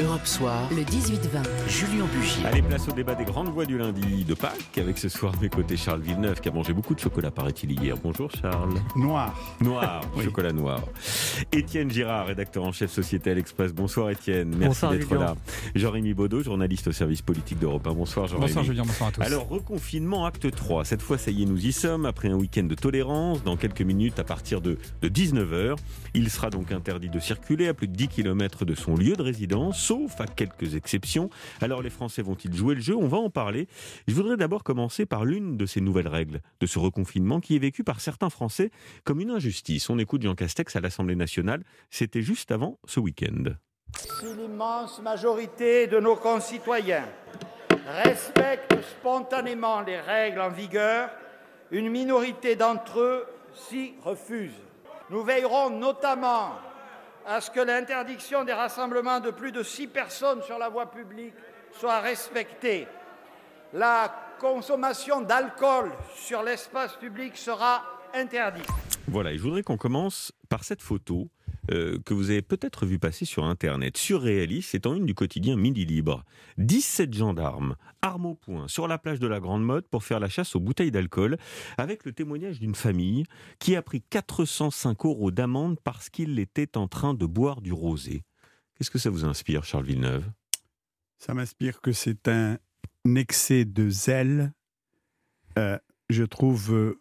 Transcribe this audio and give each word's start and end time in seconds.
Europe 0.00 0.26
Soir, 0.26 0.68
le 0.70 0.82
18-20, 0.82 1.68
Julien 1.68 2.04
Bugier. 2.14 2.46
Allez, 2.46 2.62
place 2.62 2.86
au 2.86 2.92
débat 2.92 3.16
des 3.16 3.24
grandes 3.24 3.48
voix 3.48 3.66
du 3.66 3.78
lundi 3.78 4.24
de 4.24 4.34
Pâques, 4.34 4.78
avec 4.78 4.96
ce 4.96 5.08
soir 5.08 5.32
mes 5.42 5.48
côtés 5.48 5.76
Charles 5.76 6.02
Villeneuve, 6.02 6.40
qui 6.40 6.48
a 6.48 6.52
mangé 6.52 6.72
beaucoup 6.72 6.94
de 6.94 7.00
chocolat, 7.00 7.32
paraît-il, 7.32 7.72
hier. 7.72 7.96
Bonjour 8.00 8.30
Charles. 8.30 8.74
Noir. 8.94 9.34
Noir, 9.60 10.02
chocolat 10.22 10.52
noir. 10.52 10.84
Étienne 11.50 11.90
Girard, 11.90 12.26
rédacteur 12.26 12.62
en 12.62 12.70
chef 12.70 12.92
Société 12.92 13.32
à 13.32 13.34
l'Express. 13.34 13.72
Bonsoir 13.72 14.10
Étienne, 14.10 14.54
merci 14.56 14.86
d'être 14.86 15.12
là. 15.16 15.34
Jean-Rémy 15.74 16.14
Baudot, 16.14 16.44
journaliste 16.44 16.86
au 16.86 16.92
service 16.92 17.22
politique 17.22 17.58
d'Europe 17.58 17.84
1. 17.84 17.92
Bonsoir 17.94 18.28
Jean-Rémy. 18.28 18.46
Bonsoir 18.46 18.64
Julien, 18.64 18.84
bonsoir 18.84 19.08
à 19.08 19.12
tous. 19.12 19.22
Alors, 19.22 19.48
reconfinement, 19.48 20.26
acte 20.26 20.48
3. 20.48 20.84
Cette 20.84 21.02
fois, 21.02 21.18
ça 21.18 21.32
y 21.32 21.42
est, 21.42 21.46
nous 21.46 21.66
y 21.66 21.72
sommes. 21.72 22.06
Après 22.06 22.28
un 22.28 22.36
week-end 22.36 22.64
de 22.64 22.74
tolérance, 22.76 23.42
dans 23.42 23.56
quelques 23.56 23.82
minutes, 23.82 24.20
à 24.20 24.24
partir 24.24 24.60
de, 24.60 24.78
de 25.02 25.08
19h, 25.08 25.74
il 26.14 26.30
sera 26.30 26.50
donc 26.50 26.70
interdit 26.70 27.08
de 27.08 27.18
circuler 27.18 27.66
à 27.66 27.74
plus 27.74 27.88
de 27.88 27.96
10 27.96 28.06
km 28.06 28.64
de 28.64 28.76
son 28.76 28.94
lieu 28.94 29.16
de 29.16 29.22
résidence, 29.22 29.87
sauf 29.88 30.20
à 30.20 30.26
quelques 30.26 30.74
exceptions. 30.74 31.30
Alors 31.62 31.80
les 31.80 31.88
Français 31.88 32.20
vont-ils 32.20 32.54
jouer 32.54 32.74
le 32.74 32.80
jeu? 32.82 32.94
On 32.94 33.08
va 33.08 33.16
en 33.16 33.30
parler. 33.30 33.68
Je 34.06 34.12
voudrais 34.12 34.36
d'abord 34.36 34.62
commencer 34.62 35.06
par 35.06 35.24
l'une 35.24 35.56
de 35.56 35.64
ces 35.64 35.80
nouvelles 35.80 36.08
règles 36.08 36.42
de 36.60 36.66
ce 36.66 36.78
reconfinement 36.78 37.40
qui 37.40 37.56
est 37.56 37.58
vécu 37.58 37.84
par 37.84 38.02
certains 38.02 38.28
Français 38.28 38.70
comme 39.04 39.18
une 39.18 39.30
injustice. 39.30 39.88
On 39.88 39.98
écoute 39.98 40.20
Jean 40.20 40.34
Castex 40.34 40.76
à 40.76 40.80
l'Assemblée 40.80 41.16
nationale. 41.16 41.64
C'était 41.88 42.20
juste 42.20 42.50
avant 42.50 42.78
ce 42.84 43.00
week-end. 43.00 43.54
Si 43.96 44.26
l'immense 44.36 45.00
majorité 45.00 45.86
de 45.86 45.98
nos 45.98 46.16
concitoyens 46.16 47.08
respectent 48.04 48.76
spontanément 48.82 49.80
les 49.80 49.98
règles 49.98 50.42
en 50.42 50.50
vigueur, 50.50 51.08
une 51.70 51.88
minorité 51.88 52.56
d'entre 52.56 53.00
eux 53.00 53.24
s'y 53.54 53.94
refuse. 54.04 54.52
Nous 55.08 55.22
veillerons 55.22 55.70
notamment 55.70 56.50
à 57.28 57.42
ce 57.42 57.50
que 57.50 57.60
l'interdiction 57.60 58.42
des 58.42 58.54
rassemblements 58.54 59.20
de 59.20 59.30
plus 59.30 59.52
de 59.52 59.62
six 59.62 59.86
personnes 59.86 60.42
sur 60.42 60.58
la 60.58 60.70
voie 60.70 60.90
publique 60.90 61.34
soit 61.72 62.00
respectée. 62.00 62.88
La 63.74 64.34
consommation 64.40 65.20
d'alcool 65.20 65.92
sur 66.14 66.42
l'espace 66.42 66.94
public 66.94 67.36
sera 67.36 67.84
interdite. 68.14 68.66
Voilà, 69.06 69.32
et 69.32 69.36
je 69.36 69.42
voudrais 69.42 69.62
qu'on 69.62 69.76
commence 69.76 70.32
par 70.48 70.64
cette 70.64 70.80
photo 70.80 71.28
euh, 71.70 71.98
que 72.04 72.14
vous 72.14 72.30
avez 72.30 72.42
peut-être 72.42 72.86
vu 72.86 72.98
passer 72.98 73.24
sur 73.24 73.44
Internet. 73.44 73.96
Surréaliste, 73.96 74.70
c'est 74.72 74.86
en 74.86 74.94
une 74.94 75.06
du 75.06 75.14
quotidien 75.14 75.56
Midi 75.56 75.84
Libre. 75.84 76.24
17 76.58 77.12
gendarmes, 77.12 77.76
armes 78.02 78.26
au 78.26 78.34
poing, 78.34 78.68
sur 78.68 78.88
la 78.88 78.98
plage 78.98 79.20
de 79.20 79.26
la 79.26 79.40
Grande 79.40 79.64
Motte 79.64 79.88
pour 79.88 80.04
faire 80.04 80.20
la 80.20 80.28
chasse 80.28 80.56
aux 80.56 80.60
bouteilles 80.60 80.90
d'alcool, 80.90 81.36
avec 81.76 82.04
le 82.04 82.12
témoignage 82.12 82.60
d'une 82.60 82.74
famille 82.74 83.24
qui 83.58 83.76
a 83.76 83.82
pris 83.82 84.02
405 84.02 85.04
euros 85.04 85.30
d'amende 85.30 85.78
parce 85.82 86.08
qu'il 86.10 86.38
était 86.38 86.76
en 86.76 86.88
train 86.88 87.14
de 87.14 87.26
boire 87.26 87.60
du 87.60 87.72
rosé. 87.72 88.24
Qu'est-ce 88.74 88.90
que 88.90 88.98
ça 88.98 89.10
vous 89.10 89.24
inspire, 89.24 89.64
Charles 89.64 89.84
Villeneuve? 89.84 90.24
Ça 91.18 91.34
m'inspire 91.34 91.80
que 91.80 91.92
c'est 91.92 92.28
un 92.28 92.58
excès 93.16 93.64
de 93.64 93.90
zèle, 93.90 94.52
euh, 95.58 95.78
je 96.08 96.22
trouve 96.22 96.72
euh, 96.72 97.00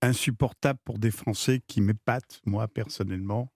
insupportable 0.00 0.78
pour 0.84 0.98
des 0.98 1.10
Français 1.10 1.60
qui 1.66 1.80
m'épatent, 1.80 2.40
moi 2.46 2.68
personnellement, 2.68 3.52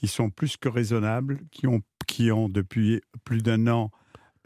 qui 0.00 0.08
sont 0.08 0.30
plus 0.30 0.56
que 0.56 0.70
raisonnables, 0.70 1.40
qui 1.50 1.66
ont, 1.66 1.82
qui 2.06 2.32
ont 2.32 2.48
depuis 2.48 3.02
plus 3.22 3.42
d'un 3.42 3.66
an 3.66 3.90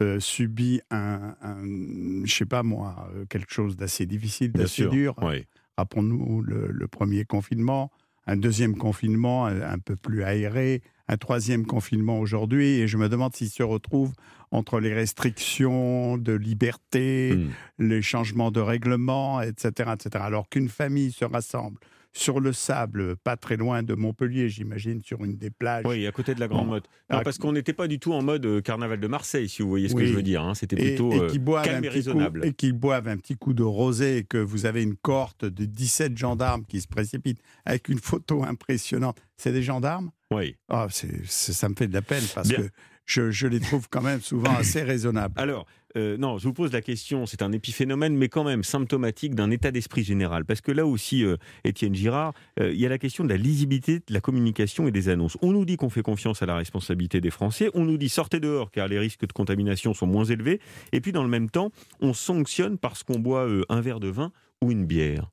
euh, 0.01 0.19
subi 0.19 0.81
un, 0.91 1.33
un, 1.41 2.25
je 2.25 2.33
sais 2.33 2.45
pas 2.45 2.61
moi, 2.61 3.09
euh, 3.15 3.23
quelque 3.29 3.53
chose 3.53 3.77
d'assez 3.77 4.05
difficile, 4.05 4.51
d'assez 4.51 4.87
dur. 4.87 5.15
Oui. 5.21 5.45
Rappelons-nous 5.77 6.41
le, 6.41 6.67
le, 6.67 6.87
premier 6.89 7.23
confinement, 7.23 7.89
un 8.27 8.35
deuxième 8.35 8.75
confinement 8.75 9.45
un, 9.45 9.61
un, 9.61 9.79
peu 9.79 9.95
plus 9.95 10.23
aéré, 10.23 10.81
un 11.07 11.15
troisième 11.15 11.65
confinement 11.65 12.19
aujourd'hui, 12.19 12.81
et 12.81 12.89
je 12.89 12.97
me 12.97 13.07
demande 13.07 13.33
s'ils 13.33 13.49
se 13.49 13.63
retrouvent 13.63 14.13
entre 14.51 14.81
les 14.81 14.93
restrictions 14.93 16.17
de 16.17 16.33
liberté, 16.33 17.33
mmh. 17.33 17.85
les 17.87 18.01
changements 18.01 18.51
de 18.51 18.59
règlement, 18.59 19.41
etc., 19.41 19.91
etc. 19.93 20.09
Alors 20.25 20.49
qu'une 20.49 20.67
famille 20.67 21.13
se 21.13 21.23
rassemble 21.23 21.77
sur 22.15 22.39
le 22.39 22.53
sable, 22.53 23.17
pas 23.17 23.35
très 23.35 23.57
loin 23.57 23.83
de 23.83 23.93
Montpellier, 23.93 24.47
j'imagine, 24.47 25.01
sur 25.03 25.23
une 25.23 25.35
des 25.35 25.49
plages. 25.49 25.85
Oui, 25.85 26.07
à 26.07 26.11
côté 26.11 26.33
de 26.33 26.39
la 26.39 26.47
Grande 26.47 26.67
Motte. 26.67 26.89
Non, 27.11 27.21
parce 27.23 27.37
qu'on 27.37 27.51
n'était 27.51 27.73
pas 27.73 27.87
du 27.87 27.99
tout 27.99 28.13
en 28.13 28.21
mode 28.21 28.45
euh, 28.45 28.61
carnaval 28.61 28.99
de 28.99 29.07
Marseille, 29.07 29.49
si 29.49 29.61
vous 29.61 29.69
voyez 29.69 29.89
ce 29.89 29.95
oui. 29.95 30.03
que 30.03 30.07
je 30.07 30.13
veux 30.13 30.23
dire. 30.23 30.41
Hein. 30.41 30.55
C'était 30.55 30.77
plutôt 30.77 31.11
et, 31.11 31.17
et 31.17 31.39
euh, 31.39 31.61
calme 31.61 31.83
et 31.83 31.89
raisonnable. 31.89 32.41
Coup, 32.41 32.47
et 32.47 32.53
qu'ils 32.53 32.73
boivent 32.73 33.09
un 33.09 33.17
petit 33.17 33.35
coup 33.35 33.53
de 33.53 33.63
rosé 33.63 34.17
et 34.17 34.23
que 34.23 34.37
vous 34.37 34.65
avez 34.65 34.81
une 34.81 34.95
cohorte 34.95 35.43
de 35.43 35.65
17 35.65 36.17
gendarmes 36.17 36.63
qui 36.65 36.79
se 36.79 36.87
précipitent 36.87 37.41
avec 37.65 37.89
une 37.89 37.99
photo 37.99 38.43
impressionnante. 38.43 39.17
C'est 39.35 39.51
des 39.51 39.63
gendarmes? 39.63 40.11
Oui. 40.31 40.55
Oh, 40.69 40.85
c 40.89 41.07
est, 41.07 41.25
c 41.25 41.51
est, 41.51 41.53
ça 41.53 41.67
me 41.67 41.75
fait 41.75 41.87
de 41.87 41.93
la 41.93 42.01
peine 42.01 42.23
parce 42.33 42.47
Bien. 42.47 42.59
que 42.59 42.69
je, 43.05 43.31
je, 43.31 43.47
les 43.47 43.59
trouve 43.59 43.87
quand 43.89 44.01
même 44.01 44.21
souvent 44.21 44.55
assez 44.55 44.81
raisonnables. 44.83 45.33
Alors, 45.37 45.65
euh, 45.97 46.17
non, 46.17 46.37
je 46.37 46.47
vous 46.47 46.53
pose 46.53 46.73
la 46.73 46.81
question, 46.81 47.25
c'est 47.25 47.41
un 47.41 47.51
épiphénomène, 47.51 48.15
mais 48.15 48.27
quand 48.27 48.43
même 48.43 48.63
symptomatique 48.63 49.33
d'un 49.33 49.49
état 49.51 49.71
d'esprit 49.71 50.03
général. 50.03 50.43
Parce 50.45 50.61
que 50.61 50.71
là 50.71 50.85
aussi, 50.85 51.23
euh, 51.23 51.37
Étienne 51.63 51.95
Girard, 51.95 52.33
euh, 52.59 52.71
il 52.73 52.79
y 52.79 52.85
a 52.85 52.89
la 52.89 52.97
question 52.97 53.23
de 53.23 53.29
la 53.29 53.37
lisibilité 53.37 53.99
de 53.99 54.13
la 54.13 54.21
communication 54.21 54.87
et 54.87 54.91
des 54.91 55.09
annonces. 55.09 55.37
On 55.41 55.51
nous 55.51 55.65
dit 55.65 55.77
qu'on 55.77 55.89
fait 55.89 56.01
confiance 56.01 56.41
à 56.41 56.45
la 56.45 56.55
responsabilité 56.55 57.21
des 57.21 57.31
Français, 57.31 57.69
on 57.73 57.85
nous 57.85 57.97
dit 57.97 58.09
sortez 58.09 58.39
dehors 58.39 58.71
car 58.71 58.87
les 58.87 58.99
risques 58.99 59.25
de 59.25 59.33
contamination 59.33 59.93
sont 59.93 60.07
moins 60.07 60.25
élevés, 60.25 60.59
et 60.91 60.99
puis 60.99 61.11
dans 61.11 61.23
le 61.23 61.29
même 61.29 61.49
temps, 61.49 61.71
on 62.01 62.13
sanctionne 62.13 62.77
parce 62.77 63.03
qu'on 63.03 63.19
boit 63.19 63.47
un 63.69 63.81
verre 63.81 63.99
de 63.99 64.09
vin 64.09 64.31
ou 64.61 64.71
une 64.71 64.85
bière. 64.85 65.31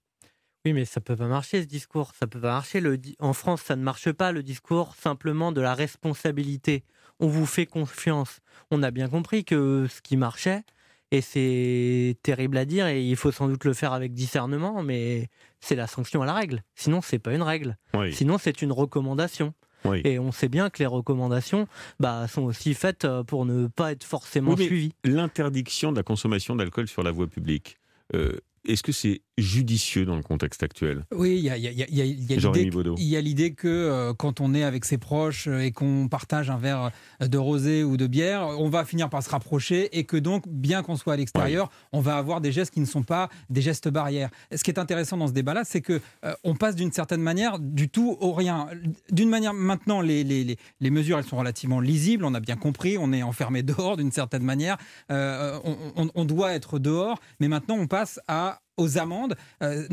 Oui, 0.65 0.75
mais 0.75 0.84
ça 0.84 1.00
peut 1.00 1.16
pas 1.16 1.27
marcher 1.27 1.62
ce 1.62 1.66
discours. 1.66 2.12
Ça 2.15 2.28
peut 2.28 2.41
pas 2.41 2.53
marcher. 2.53 2.81
Le, 2.81 2.97
en 3.19 3.33
France, 3.33 3.62
ça 3.62 3.75
ne 3.75 3.83
marche 3.83 4.12
pas 4.12 4.31
le 4.31 4.44
discours 4.44 4.94
simplement 4.94 5.50
de 5.50 5.60
la 5.60 5.75
responsabilité. 5.75 6.84
On 7.22 7.28
vous 7.28 7.47
fait 7.47 7.66
confiance. 7.66 8.41
On 8.72 8.83
a 8.83 8.91
bien 8.91 9.09
compris 9.09 9.44
que 9.44 9.87
ce 9.88 10.03
qui 10.03 10.16
marchait, 10.16 10.62
et 11.12 11.21
c'est 11.21 12.16
terrible 12.22 12.56
à 12.56 12.65
dire, 12.65 12.88
et 12.88 13.00
il 13.03 13.16
faut 13.16 13.31
sans 13.31 13.49
doute 13.49 13.65
le 13.65 13.75
faire 13.75 13.93
avec 13.93 14.12
discernement, 14.12 14.83
mais 14.83 15.28
c'est 15.60 15.77
la 15.77 15.87
sanction 15.87 16.22
à 16.22 16.27
la 16.27 16.34
règle. 16.34 16.65
Sinon, 16.75 17.00
c'est 17.00 17.21
pas 17.21 17.33
une 17.33 17.43
règle. 17.43 17.78
Oui. 17.94 18.12
Sinon, 18.12 18.38
c'est 18.38 18.60
une 18.60 18.72
recommandation. 18.72 19.55
Oui. 19.84 20.00
Et 20.05 20.19
on 20.19 20.33
sait 20.33 20.49
bien 20.49 20.69
que 20.69 20.78
les 20.81 20.87
recommandations 20.87 21.69
bah, 22.00 22.27
sont 22.28 22.43
aussi 22.43 22.75
faites 22.75 23.06
pour 23.27 23.44
ne 23.44 23.69
pas 23.69 23.93
être 23.93 24.04
forcément 24.04 24.54
oui, 24.54 24.65
suivies. 24.65 24.93
L'interdiction 25.04 25.93
de 25.93 25.97
la 25.97 26.03
consommation 26.03 26.56
d'alcool 26.56 26.89
sur 26.89 27.03
la 27.03 27.12
voie 27.12 27.28
publique. 27.28 27.78
Euh, 28.15 28.37
est-ce 28.67 28.83
que 28.83 28.93
c'est 28.93 29.23
judicieux 29.39 30.05
dans 30.05 30.17
le 30.17 30.23
contexte 30.23 30.62
actuel? 30.62 31.05
Oui, 31.12 31.37
il 31.37 31.45
y 31.45 31.50
a, 31.50 31.56
y 31.56 31.67
a, 31.67 31.73
y 31.73 31.83
a, 31.83 31.87
y 31.89 33.17
a 33.17 33.21
l'idée 33.21 33.55
que 33.55 33.69
euh, 33.69 34.15
quand 34.15 34.41
on 34.41 34.55
est 34.55 34.62
avec 34.62 34.84
ses 34.84 34.99
proches 34.99 35.49
euh, 35.49 35.61
et 35.61 35.73
qu'on 35.73 36.09
partage 36.09 36.50
un 36.50 36.59
verre 36.59 36.91
de 37.21 37.39
rosé 37.39 37.83
ou 37.83 37.97
de 37.97 38.06
bière, 38.06 38.43
on 38.59 38.69
va 38.69 38.84
finir 38.84 39.09
par 39.11 39.22
se 39.22 39.31
rapprocher 39.31 39.99
et 39.99 40.05
que 40.05 40.17
donc, 40.17 40.49
bien 40.49 40.83
qu'on 40.83 40.97
soit 40.97 41.15
à 41.15 41.17
l'extérieur, 41.17 41.67
ouais. 41.67 41.89
on 41.93 42.01
va 42.01 42.17
avoir 42.17 42.41
des 42.41 42.53
gestes 42.53 42.72
qui 42.72 42.81
ne 42.81 42.87
sont 42.87 43.03
pas 43.03 43.28
des 43.51 43.62
gestes 43.62 43.89
barrières. 43.89 44.31
Ce 44.55 44.62
qui 44.62 44.71
est 44.71 44.78
intéressant 44.78 45.17
dans 45.17 45.27
ce 45.27 45.33
débat-là, 45.33 45.62
c'est 45.65 45.81
que 45.81 46.01
euh, 46.25 46.34
on 46.45 46.55
passe 46.55 46.77
d'une 46.77 46.93
certaine 46.93 47.22
manière 47.22 47.59
du 47.59 47.89
tout 47.89 48.17
au 48.21 48.33
rien. 48.33 48.69
D'une 49.11 49.28
manière, 49.28 49.55
maintenant, 49.55 50.01
les, 50.01 50.22
les, 50.22 50.45
les, 50.45 50.56
les, 50.81 50.91
mesures, 50.91 51.19
elles 51.19 51.25
sont 51.25 51.39
relativement 51.39 51.81
lisibles, 51.81 52.25
on 52.25 52.34
a 52.34 52.41
bien 52.41 52.56
compris, 52.56 52.97
on 52.99 53.12
est 53.12 53.22
enfermé 53.22 53.62
dehors 53.62 53.97
d'une 53.97 54.12
certaine 54.12 54.45
manière, 54.45 54.77
euh, 55.11 55.59
on, 55.65 55.77
on, 55.97 56.11
on 56.15 56.25
doit 56.25 56.53
être 56.53 56.78
dehors, 56.78 57.19
mais 57.41 57.49
maintenant 57.49 57.77
on 57.77 57.87
passe 57.87 58.21
à 58.28 58.52
aux 58.77 58.99
amendes, 58.99 59.37
euh, 59.63 59.87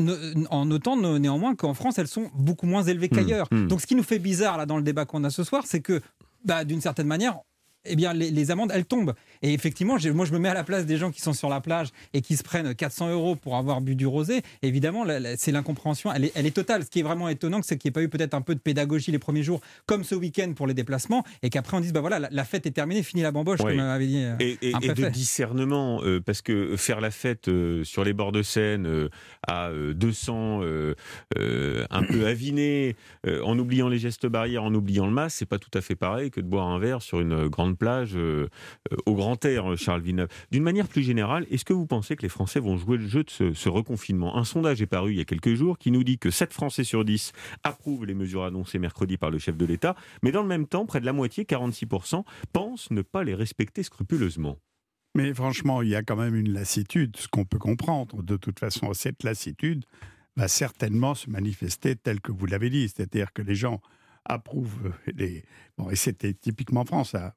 en 0.50 0.66
notant 0.66 0.96
néanmoins 1.18 1.54
qu'en 1.54 1.74
France, 1.74 1.98
elles 1.98 2.08
sont 2.08 2.30
beaucoup 2.34 2.66
moins 2.66 2.82
élevées 2.82 3.08
qu'ailleurs. 3.08 3.46
Mmh, 3.50 3.56
mmh. 3.56 3.68
Donc 3.68 3.80
ce 3.80 3.86
qui 3.86 3.94
nous 3.94 4.02
fait 4.02 4.18
bizarre 4.18 4.56
là 4.56 4.66
dans 4.66 4.76
le 4.76 4.82
débat 4.82 5.04
qu'on 5.04 5.24
a 5.24 5.30
ce 5.30 5.44
soir, 5.44 5.64
c'est 5.66 5.80
que 5.80 6.00
bah, 6.44 6.64
d'une 6.64 6.80
certaine 6.80 7.06
manière, 7.06 7.38
eh 7.84 7.96
bien, 7.96 8.12
les, 8.12 8.30
les, 8.30 8.50
amendes, 8.50 8.70
elles 8.74 8.84
tombent. 8.84 9.14
Et 9.42 9.52
effectivement, 9.52 9.96
moi, 10.14 10.26
je 10.26 10.32
me 10.32 10.38
mets 10.38 10.48
à 10.48 10.54
la 10.54 10.64
place 10.64 10.86
des 10.86 10.96
gens 10.96 11.10
qui 11.10 11.20
sont 11.20 11.32
sur 11.32 11.48
la 11.48 11.60
plage 11.60 11.88
et 12.12 12.20
qui 12.20 12.36
se 12.36 12.42
prennent 12.42 12.74
400 12.74 13.10
euros 13.10 13.36
pour 13.36 13.56
avoir 13.56 13.80
bu 13.80 13.96
du 13.96 14.06
rosé. 14.06 14.42
Évidemment, 14.62 15.04
c'est 15.36 15.52
l'incompréhension, 15.52 16.12
elle 16.12 16.26
est, 16.26 16.32
elle 16.34 16.46
est, 16.46 16.50
totale. 16.50 16.84
Ce 16.84 16.90
qui 16.90 17.00
est 17.00 17.02
vraiment 17.04 17.28
étonnant, 17.28 17.60
c'est 17.62 17.78
qu'il 17.78 17.88
n'y 17.88 17.92
ait 17.92 17.94
pas 17.94 18.02
eu 18.02 18.08
peut-être 18.08 18.34
un 18.34 18.42
peu 18.42 18.54
de 18.54 18.60
pédagogie 18.60 19.10
les 19.10 19.18
premiers 19.18 19.42
jours, 19.42 19.60
comme 19.86 20.04
ce 20.04 20.14
week-end 20.14 20.52
pour 20.54 20.66
les 20.66 20.74
déplacements, 20.74 21.24
et 21.42 21.50
qu'après 21.50 21.76
on 21.76 21.80
dise, 21.80 21.92
bah 21.92 22.00
voilà, 22.00 22.18
la, 22.18 22.28
la, 22.30 22.44
fête 22.44 22.66
est 22.66 22.70
terminée, 22.70 23.02
fini 23.02 23.22
la 23.22 23.32
bamboche, 23.32 23.60
oui. 23.60 23.76
comme 23.76 23.80
avait 23.80 24.06
dit. 24.06 24.24
Et, 24.40 24.58
et, 24.62 24.72
et 24.82 24.94
de 24.94 25.08
discernement, 25.08 26.02
euh, 26.02 26.20
parce 26.20 26.42
que 26.42 26.76
faire 26.76 27.00
la 27.00 27.10
fête 27.10 27.48
euh, 27.48 27.84
sur 27.84 28.04
les 28.04 28.12
bords 28.12 28.32
de 28.32 28.42
Seine 28.42 28.86
euh, 28.86 29.08
à 29.46 29.70
200, 29.72 30.60
euh, 31.38 31.86
un 31.90 32.02
peu 32.02 32.26
aviné, 32.26 32.96
euh, 33.26 33.42
en 33.42 33.58
oubliant 33.58 33.88
les 33.88 33.98
gestes 33.98 34.26
barrières, 34.26 34.64
en 34.64 34.74
oubliant 34.74 35.06
le 35.06 35.12
masque, 35.12 35.36
c'est 35.38 35.46
pas 35.46 35.58
tout 35.58 35.70
à 35.74 35.80
fait 35.80 35.94
pareil 35.94 36.30
que 36.30 36.40
de 36.40 36.46
boire 36.46 36.66
un 36.66 36.78
verre 36.78 37.02
sur 37.02 37.20
une 37.20 37.48
grande 37.48 37.69
plage 37.74 38.12
euh, 38.16 38.48
au 39.06 39.14
grand 39.14 39.44
air, 39.44 39.76
Charles 39.76 40.02
Villeneuve. 40.02 40.28
D'une 40.50 40.62
manière 40.62 40.88
plus 40.88 41.02
générale, 41.02 41.46
est-ce 41.50 41.64
que 41.64 41.72
vous 41.72 41.86
pensez 41.86 42.16
que 42.16 42.22
les 42.22 42.28
Français 42.28 42.60
vont 42.60 42.76
jouer 42.76 42.96
le 42.96 43.06
jeu 43.06 43.24
de 43.24 43.30
ce, 43.30 43.52
ce, 43.52 43.68
reconfinement? 43.68 44.36
Un 44.36 44.44
sondage 44.44 44.82
est 44.82 44.86
paru 44.86 45.12
il 45.12 45.18
y 45.18 45.20
a 45.20 45.24
quelques 45.24 45.54
jours 45.54 45.78
qui 45.78 45.90
nous 45.90 46.04
dit 46.04 46.18
que 46.18 46.30
7 46.30 46.52
Français 46.52 46.84
sur 46.84 47.04
10 47.04 47.32
approuvent 47.64 48.06
les 48.06 48.14
mesures 48.14 48.44
annoncées 48.44 48.78
mercredi 48.78 49.16
par 49.16 49.30
le 49.30 49.38
chef 49.38 49.56
de 49.56 49.66
l'État, 49.66 49.94
mais 50.22 50.32
dans 50.32 50.42
le 50.42 50.48
même 50.48 50.66
temps, 50.66 50.86
près 50.86 51.00
de 51.00 51.06
la 51.06 51.12
moitié, 51.12 51.44
46%, 51.44 52.24
pensent 52.52 52.90
ne 52.90 53.02
pas 53.02 53.24
les 53.24 53.34
respecter 53.34 53.82
scrupuleusement. 53.82 54.58
Mais 55.14 55.34
franchement, 55.34 55.82
il 55.82 55.88
y 55.88 55.96
a 55.96 56.02
quand 56.02 56.16
même 56.16 56.36
une 56.36 56.52
lassitude, 56.52 57.16
ce 57.16 57.26
qu'on 57.26 57.44
peut 57.44 57.58
comprendre. 57.58 58.22
De 58.22 58.36
toute 58.36 58.60
façon, 58.60 58.92
cette 58.94 59.24
lassitude 59.24 59.84
va 60.36 60.46
certainement 60.46 61.14
se 61.14 61.28
manifester 61.28 61.96
telle 61.96 62.20
que 62.20 62.30
vous 62.30 62.46
l'avez 62.46 62.70
dit, 62.70 62.88
c'est-à-dire 62.88 63.32
que 63.32 63.42
les 63.42 63.56
gens 63.56 63.80
approuvent 64.24 64.92
les... 65.14 65.44
Bon, 65.76 65.90
et 65.90 65.96
c'était 65.96 66.34
typiquement 66.34 66.84
France, 66.84 67.10
ça. 67.10 67.34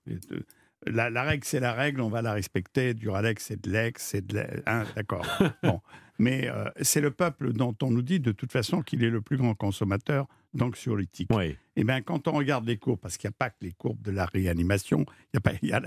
la, 0.85 1.23
règle, 1.23 1.43
c'est 1.45 1.59
la 1.59 1.73
règle, 1.73 2.01
on 2.01 2.09
va 2.09 2.21
la 2.21 2.33
respecter. 2.33 2.93
Duralex, 2.93 3.45
c'est 3.45 3.61
de 3.61 3.71
l'ex, 3.71 4.03
c'est 4.03 4.25
de 4.25 4.45
hein, 4.65 4.83
D'accord. 4.95 5.25
bon. 5.63 5.81
Mais 6.19 6.47
euh, 6.47 6.69
c'est 6.81 7.01
le 7.01 7.11
peuple 7.11 7.53
dont 7.53 7.75
on 7.81 7.89
nous 7.89 8.01
dit 8.01 8.19
de 8.19 8.31
toute 8.31 8.51
façon 8.51 8.81
qu'il 8.81 9.03
est 9.03 9.09
le 9.09 9.21
plus 9.21 9.37
grand 9.37 9.55
consommateur 9.55 10.27
d'anxiolytiques. 10.53 11.29
Oui. 11.33 11.45
Et 11.45 11.81
eh 11.81 11.83
bien, 11.83 12.01
quand 12.01 12.27
on 12.27 12.33
regarde 12.33 12.65
les 12.67 12.77
courbes, 12.77 12.99
parce 12.99 13.17
qu'il 13.17 13.27
n'y 13.27 13.33
a 13.33 13.37
pas 13.37 13.49
que 13.49 13.57
les 13.61 13.71
courbes 13.71 14.01
de 14.03 14.11
la 14.11 14.25
réanimation, 14.25 15.05
il 15.33 15.35
y 15.35 15.37
a, 15.37 15.41
pas, 15.41 15.53
il 15.63 15.69
y 15.69 15.73
a 15.73 15.81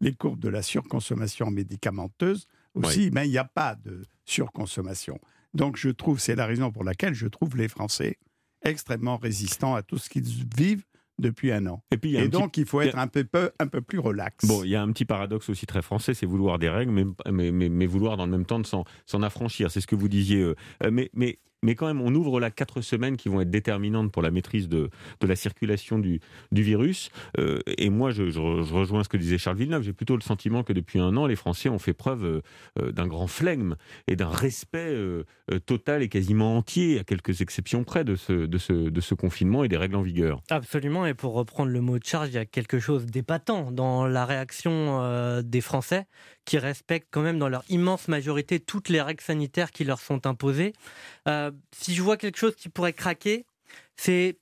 les 0.00 0.12
courbes 0.12 0.40
de 0.40 0.50
la 0.50 0.60
surconsommation 0.60 1.50
médicamenteuse 1.50 2.46
aussi, 2.74 3.10
mais 3.12 3.26
il 3.26 3.30
n'y 3.30 3.38
a 3.38 3.44
pas 3.44 3.74
de 3.74 4.04
surconsommation. 4.26 5.18
Donc, 5.54 5.76
je 5.76 5.88
trouve, 5.88 6.20
c'est 6.20 6.34
la 6.34 6.46
raison 6.46 6.70
pour 6.70 6.84
laquelle 6.84 7.14
je 7.14 7.26
trouve 7.26 7.56
les 7.56 7.68
Français 7.68 8.18
extrêmement 8.64 9.16
résistants 9.16 9.74
à 9.74 9.82
tout 9.82 9.98
ce 9.98 10.08
qu'ils 10.08 10.24
vivent 10.56 10.84
depuis 11.18 11.52
un 11.52 11.66
an. 11.66 11.82
Et, 11.90 11.96
puis, 11.96 12.16
et 12.16 12.28
donc, 12.28 12.56
il 12.56 12.66
faut 12.66 12.80
être 12.80 12.98
un 12.98 13.06
peu, 13.06 13.50
un 13.58 13.66
peu 13.66 13.80
plus 13.80 13.98
relax. 13.98 14.46
Bon, 14.46 14.64
il 14.64 14.70
y 14.70 14.76
a 14.76 14.82
un 14.82 14.90
petit 14.92 15.04
paradoxe 15.04 15.48
aussi 15.48 15.66
très 15.66 15.82
français, 15.82 16.14
c'est 16.14 16.26
vouloir 16.26 16.58
des 16.58 16.68
règles, 16.68 16.92
mais, 16.92 17.04
mais, 17.30 17.68
mais, 17.68 17.86
vouloir 17.86 18.16
dans 18.16 18.24
le 18.26 18.32
même 18.32 18.46
temps 18.46 18.58
de 18.58 18.66
s'en 18.66 19.22
affranchir. 19.22 19.70
C'est 19.70 19.80
ce 19.80 19.86
que 19.86 19.94
vous 19.94 20.08
disiez. 20.08 20.40
Euh, 20.40 20.54
mais, 20.90 21.10
mais 21.14 21.38
mais 21.62 21.74
quand 21.74 21.86
même, 21.86 22.00
on 22.00 22.14
ouvre 22.14 22.40
là 22.40 22.50
quatre 22.50 22.80
semaines 22.80 23.16
qui 23.16 23.28
vont 23.28 23.40
être 23.40 23.50
déterminantes 23.50 24.10
pour 24.10 24.22
la 24.22 24.30
maîtrise 24.30 24.68
de, 24.68 24.90
la 25.22 25.36
circulation 25.36 25.98
du, 25.98 26.20
virus. 26.50 27.10
Euh, 27.38 27.60
et 27.66 27.90
moi, 27.90 28.10
je, 28.10 28.22
rejoins 28.38 29.04
ce 29.04 29.08
que 29.08 29.16
disait 29.16 29.38
Charles 29.38 29.56
Villeneuve. 29.56 29.82
J'ai 29.82 29.92
plutôt 29.92 30.16
le 30.16 30.22
sentiment 30.22 30.64
que 30.64 30.72
depuis 30.72 30.98
un 30.98 31.16
an, 31.16 31.26
les 31.26 31.36
Français 31.36 31.68
ont 31.68 31.78
fait 31.78 31.92
preuve 31.92 32.42
euh, 32.78 32.92
d'un 32.92 33.06
grand 33.06 33.28
flegme 33.28 33.76
et 34.08 34.16
d'un 34.16 34.28
respect 34.28 34.88
euh, 34.88 35.24
total 35.66 36.02
et 36.02 36.08
quasiment 36.08 36.56
entier, 36.56 36.98
à 36.98 37.04
quelques 37.04 37.40
exceptions 37.40 37.84
près, 37.84 38.04
de, 38.04 38.16
ce, 38.16 38.32
de 38.32 39.00
ce 39.00 39.14
confinement 39.14 39.64
et 39.64 39.68
des 39.68 39.76
règles 39.76 39.96
en 39.96 40.02
vigueur. 40.02 40.42
Absolument. 40.50 41.06
Et 41.06 41.14
pour 41.14 41.34
reprendre 41.34 41.70
le 41.70 41.80
mot 41.80 41.98
de 41.98 42.04
charge, 42.04 42.28
il 42.28 42.34
y 42.34 42.38
a 42.38 42.44
quelque 42.44 42.80
chose 42.80 43.06
d'épatant 43.06 43.70
dans 43.70 44.06
la 44.06 44.26
réaction 44.26 45.42
des 45.42 45.60
Français 45.60 46.06
qui 46.44 46.58
respectent 46.58 47.08
quand 47.10 47.22
même 47.22 47.38
dans 47.38 47.48
leur 47.48 47.64
immense 47.68 48.08
majorité 48.08 48.60
toutes 48.60 48.88
les 48.88 49.00
règles 49.00 49.22
sanitaires 49.22 49.70
qui 49.70 49.84
leur 49.84 50.00
sont 50.00 50.26
imposées. 50.26 50.72
Euh, 51.28 51.50
si 51.72 51.94
je 51.94 52.02
vois 52.02 52.16
quelque 52.16 52.38
chose 52.38 52.56
qui 52.56 52.68
pourrait 52.68 52.92
craquer, 52.92 53.46
c'est 53.96 54.38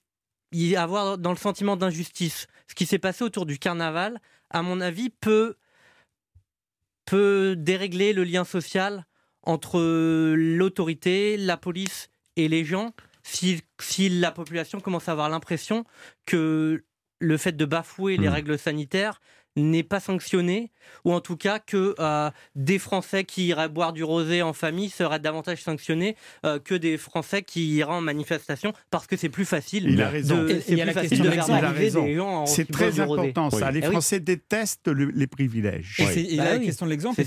y 0.53 0.77
avoir 0.77 1.19
dans 1.19 1.31
le 1.31 1.37
sentiment 1.37 1.77
d'injustice. 1.77 2.47
Ce 2.69 2.75
qui 2.75 2.87
s'est 2.87 2.99
passé 2.99 3.23
autour 3.23 3.47
du 3.47 3.59
carnaval, 3.59 4.21
à 4.51 4.63
mon 4.63 4.81
avis, 4.81 5.11
peut, 5.11 5.57
peut 7.05 7.55
dérégler 7.57 8.13
le 8.13 8.25
lien 8.25 8.45
social 8.45 9.07
entre 9.43 9.81
l'autorité, 10.35 11.37
la 11.37 11.57
police 11.57 12.11
et 12.37 12.49
les 12.49 12.65
gens, 12.65 12.93
si, 13.23 13.63
si 13.81 14.09
la 14.09 14.33
population 14.33 14.81
commence 14.81 15.09
à 15.09 15.13
avoir 15.13 15.29
l'impression 15.29 15.85
que 16.27 16.85
le 17.21 17.37
fait 17.37 17.53
de 17.53 17.65
bafouer 17.65 18.17
les 18.17 18.29
hmm. 18.29 18.33
règles 18.33 18.59
sanitaires 18.59 19.21
n'est 19.57 19.83
pas 19.83 20.01
sanctionné, 20.01 20.71
ou 21.05 21.13
en 21.13 21.21
tout 21.21 21.37
cas 21.37 21.59
que 21.59 21.95
euh, 21.99 22.31
des 22.55 22.79
Français 22.79 23.25
qui 23.25 23.47
iraient 23.47 23.69
boire 23.69 23.93
du 23.93 24.05
rosé 24.05 24.43
en 24.43 24.53
famille 24.53 24.91
seraient 24.91 25.19
davantage 25.19 25.63
sanctionnés 25.63 26.17
euh, 26.45 26.59
que 26.59 26.75
des 26.75 26.99
Français 26.99 27.43
qui 27.43 27.75
iraient 27.77 27.93
en 27.93 28.01
manifestation 28.01 28.73
parce 28.91 29.07
que 29.07 29.17
c'est 29.17 29.29
plus 29.29 29.45
facile. 29.45 29.87
Il 29.89 30.01
a 30.03 30.09
raison. 30.09 30.47
C'est 30.47 30.77
plus 30.77 30.93
facile 30.93 31.23
de 31.23 31.31
faire 31.31 31.75
des 31.75 31.91
gens 32.15 32.47
C'est 32.47 32.71
très 32.71 33.01
important 33.01 33.51
ça. 33.51 33.71
Les 33.71 33.81
eh 33.81 33.91
Français 33.91 34.21
détestent 34.21 34.89
les 34.89 35.27
privilèges. 35.27 35.97
Et, 36.17 36.37
bah 36.37 36.45
la 36.45 36.59
question 36.59 36.87
de 36.87 36.91
l'exemple, 36.91 37.23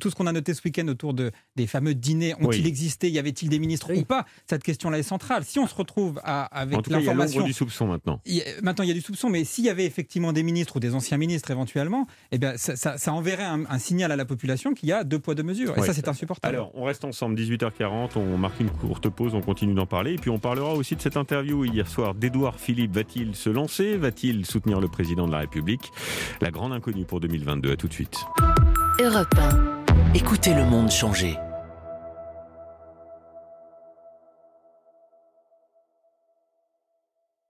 tout, 0.00 0.10
ce 0.10 0.14
qu'on 0.14 0.26
a 0.26 0.32
noté 0.32 0.54
ce 0.54 0.62
week-end 0.64 0.86
autour 0.88 1.14
de, 1.14 1.30
des 1.56 1.66
fameux 1.66 1.94
dîners, 1.94 2.34
ont-ils 2.40 2.66
existé 2.66 3.10
Y 3.10 3.18
avait-il 3.18 3.48
des 3.48 3.58
ministres 3.58 3.92
ou 3.94 4.04
pas? 4.04 4.24
Cette 4.48 4.62
question-là 4.62 4.98
est 4.98 5.02
centrale. 5.02 5.44
Si 5.44 5.58
on 5.58 5.66
se 5.66 5.74
retrouve 5.74 6.20
à, 6.24 6.44
avec 6.44 6.86
l'information... 6.88 7.40
Il 7.40 7.42
y 7.42 7.44
a 7.44 7.48
du 7.48 7.52
soupçon 7.52 7.86
maintenant. 7.86 8.20
maintenant, 8.62 8.84
il 8.84 8.88
y 8.88 8.90
a 8.90 8.94
du 8.94 9.00
soupçon, 9.00 9.28
mais 9.28 9.44
s'il 9.44 9.64
y 9.64 9.70
avait 9.70 9.84
effectivement 9.84 10.32
des 10.32 10.42
ministres 10.42 10.76
ou 10.76 10.80
des 10.80 10.94
anciens 10.94 11.18
ministres 11.18 11.50
éventuellement, 11.58 12.06
eh 12.30 12.38
bien, 12.38 12.56
ça, 12.56 12.76
ça, 12.76 13.12
enverrait 13.12 13.44
un, 13.44 13.78
signal 13.78 14.12
à 14.12 14.16
la 14.16 14.24
population 14.24 14.74
qu'il 14.74 14.88
y 14.88 14.92
a 14.92 15.04
deux 15.04 15.18
poids, 15.18 15.34
deux 15.34 15.42
mesures. 15.42 15.76
Et 15.76 15.82
ça, 15.82 15.92
c'est 15.92 16.08
insupportable. 16.08 16.54
Alors, 16.54 16.70
on 16.74 16.84
reste 16.84 17.04
ensemble, 17.04 17.38
18h40, 17.38 18.16
on 18.16 18.38
marque 18.38 18.60
une 18.60 18.70
courte 18.70 19.08
pause, 19.08 19.34
on 19.34 19.40
continue 19.40 19.74
d'en 19.74 19.86
parler. 19.86 20.14
Et 20.14 20.18
puis, 20.18 20.30
on 20.30 20.38
parlera 20.38 20.74
aussi 20.74 20.96
de 20.96 21.00
cette 21.00 21.16
interview 21.16 21.64
hier 21.64 21.88
soir 21.88 22.14
d'Edouard 22.14 22.58
Philippe. 22.60 22.92
Va-t-il 22.92 23.34
se 23.34 23.50
lancer? 23.50 23.96
Va-t-il 23.96 24.46
soutenir 24.46 24.80
le 24.80 24.88
président 24.88 25.26
de 25.26 25.32
la 25.32 25.38
République? 25.38 25.90
La 26.40 26.50
grande 26.50 26.72
inconnue 26.72 27.04
pour 27.04 27.20
2022. 27.20 27.72
À 27.72 27.76
tout 27.76 27.88
de 27.88 27.92
suite. 27.92 28.18
Europe 29.00 29.34
1. 29.36 30.14
Écoutez 30.14 30.54
le 30.54 30.64
monde 30.64 30.90
changer. 30.90 31.36